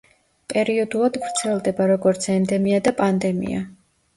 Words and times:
პერიოდულად 0.53 1.19
ვრცელდება 1.25 1.87
როგორც 1.93 2.27
ენდემია 2.37 2.83
და 2.89 2.95
პანდემია. 3.03 3.63